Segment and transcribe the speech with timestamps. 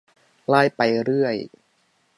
[0.47, 1.35] ไล่ไปเรื่อย